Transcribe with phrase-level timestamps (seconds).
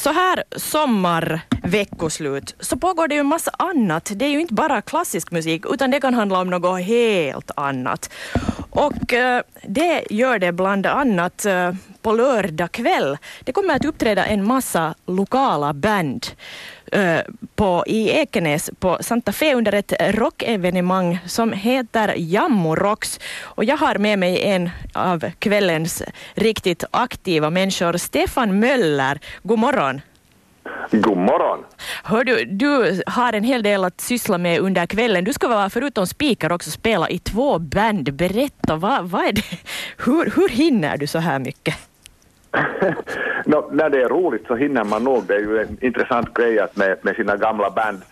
[0.00, 4.12] så här sommarveckoslut så pågår det ju en massa annat.
[4.14, 8.10] Det är ju inte bara klassisk musik utan det kan handla om något helt annat.
[8.70, 13.18] Och eh, det gör det bland annat eh, på lördag kväll.
[13.40, 16.26] Det kommer att uppträda en massa lokala band
[17.54, 23.20] på, i Ekenäs på Santa Fe under ett rockevenemang som heter Jammo Rocks.
[23.42, 26.02] Och jag har med mig en av kvällens
[26.34, 29.18] riktigt aktiva människor, Stefan Möller.
[29.42, 30.00] God morgon.
[30.90, 31.64] God morgon.
[32.04, 35.24] Hör du, du har en hel del att syssla med under kvällen.
[35.24, 38.14] Du ska vara förutom speaker också spela i två band.
[38.14, 39.58] Berätta, vad, vad är det?
[39.98, 41.76] Hur, hur hinner du så här mycket?
[43.50, 45.24] no, när det är roligt så hinner man nog.
[45.26, 48.02] Det är ju en intressant grej att med, med sina gamla band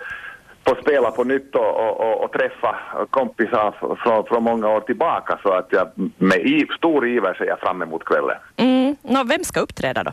[0.66, 2.76] få spela på nytt och, och, och, och träffa
[3.10, 5.38] kompisar från, från många år tillbaka.
[5.42, 8.36] Så att jag med i, stor iver ser jag fram emot kvällen.
[8.56, 8.96] Mm.
[9.02, 10.10] No, vem ska uppträda då?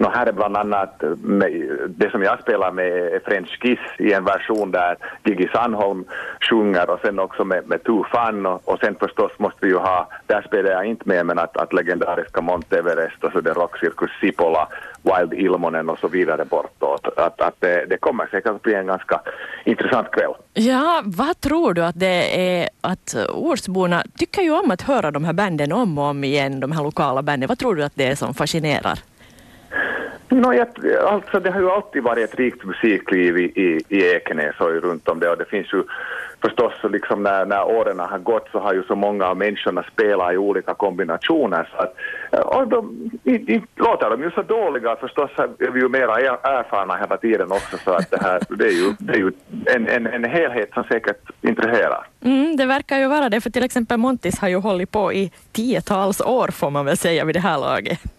[0.00, 1.52] No, här är bland annat med,
[1.88, 6.04] det som jag spelar med är French Kiss i en version där Gigi Sandholm
[6.40, 9.78] sjunger och sen också med, med Too Fun och, och sen förstås måste vi ju
[9.78, 14.10] ha, där spelar jag inte med men att, att legendariska Monteverest och så det rockcirkus
[14.20, 14.68] Sipola,
[15.02, 17.18] Wild Ilmonen och så vidare bortåt.
[17.18, 19.20] Att, att det, det kommer säkert att bli en ganska
[19.64, 20.32] intressant kväll.
[20.54, 25.24] Ja, vad tror du att det är att Årsborna tycker ju om att höra de
[25.24, 27.48] här banden om och om igen, de här lokala banden.
[27.48, 28.98] Vad tror du att det är som fascinerar?
[30.38, 30.68] No, jag,
[31.06, 35.08] alltså det har ju alltid varit ett rikt musikliv i, i, i Ekenäs och runt
[35.08, 35.82] om det och det finns ju
[36.42, 40.32] förstås liksom när, när åren har gått så har ju så många av människorna spelat
[40.32, 41.94] i olika kombinationer så att,
[42.32, 46.18] eh, och de, i, i, låter de ju så dåliga förstås är vi ju mera
[46.18, 49.32] erfarna hela tiden också så att det här det är ju, det är ju
[49.66, 52.06] en, en, en helhet som säkert intresserar.
[52.24, 55.32] Mm, det verkar ju vara det för till exempel Montis har ju hållit på i
[55.52, 58.17] tiotals år får man väl säga vid det här laget.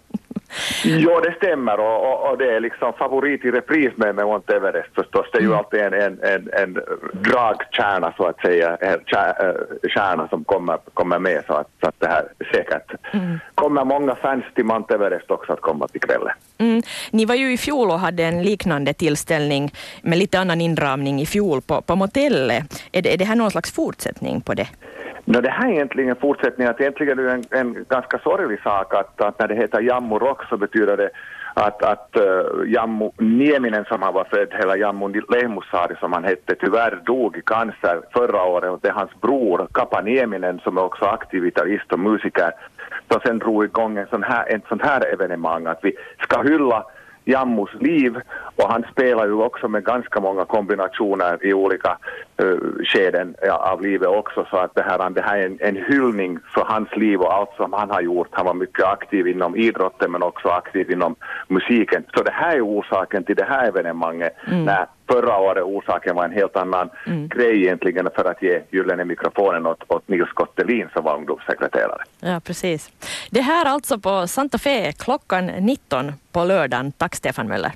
[0.83, 4.55] Jo, det stämmer och, och, och, det är liksom favorit i repris med, med Mount
[4.55, 5.25] Everest förstås.
[5.31, 5.58] Det är ju mm.
[5.58, 6.80] alltid en, en, en, en
[7.11, 9.00] dragkärna så att säga, en
[9.88, 12.23] kärna som kommer, kommer med så att, så att det här
[12.54, 13.39] säkert mm.
[13.55, 16.33] kommer många fans till Mount Everest också att komma till kvällen.
[16.58, 16.81] Mm.
[17.11, 19.71] Ni var ju i fjol och hade en liknande tillställning
[20.02, 22.83] med lite annan inramning i fjol på, på motellet.
[22.92, 24.67] Är det, är det här någon slags fortsättning på det?
[25.32, 28.94] No, det här är egentligen fortsättningen, att egentligen är det en, en ganska sorglig sak
[28.94, 31.10] att, att när det heter Jammu Rock så betyder det
[31.54, 36.56] att, att uh, Jammu Nieminen som han var född, hela Jammu Lehmussaari som han hette,
[36.56, 38.72] tyvärr dog i cancer förra året.
[38.72, 42.52] Och det är hans bror Kapa Nieminen som är också aktiv gitarrist och musiker.
[43.11, 46.86] Som sen drog igång en sån här, ett sånt här evenemang att vi ska hylla
[47.26, 48.17] Jammus liv
[48.64, 51.97] och han spelar ju också med ganska många kombinationer i olika
[52.43, 56.39] uh, skeden av livet också så att det här, det här är en, en hyllning
[56.53, 58.27] för hans liv och allt som han har gjort.
[58.31, 61.15] Han var mycket aktiv inom idrotten men också aktiv inom
[61.48, 62.03] musiken.
[62.14, 64.65] Så det här är orsaken till det här evenemanget mm.
[64.65, 67.27] när förra året orsaken var en helt annan mm.
[67.27, 72.03] grej egentligen för att ge gyllene mikrofonen åt, åt Nils Gottelin som var ungdomssekreterare.
[72.19, 72.92] Ja, precis.
[73.30, 76.92] Det här alltså på Santa Fe klockan 19 på lördagen.
[76.92, 77.71] Tack Stefan Möller.